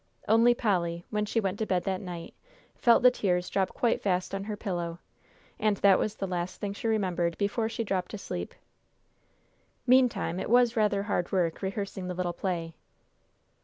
Only 0.27 0.55
Polly, 0.55 1.05
when 1.11 1.27
she 1.27 1.39
went 1.39 1.59
to 1.59 1.67
bed 1.67 1.83
that 1.83 2.01
night, 2.01 2.33
felt 2.75 3.03
the 3.03 3.11
tears 3.11 3.49
drop 3.51 3.69
quite 3.69 4.01
fast 4.01 4.33
on 4.33 4.45
her 4.45 4.57
pillow, 4.57 4.97
and 5.59 5.77
that 5.77 5.99
was 5.99 6.15
the 6.15 6.25
last 6.25 6.59
thing 6.59 6.73
she 6.73 6.87
remembered 6.87 7.37
before 7.37 7.69
she 7.69 7.83
dropped 7.83 8.09
to 8.09 8.17
sleep. 8.17 8.55
Meantime, 9.85 10.39
it 10.39 10.49
was 10.49 10.75
rather 10.75 11.03
hard 11.03 11.31
work 11.31 11.61
rehearsing 11.61 12.07
the 12.07 12.15
little 12.15 12.33
play. 12.33 12.73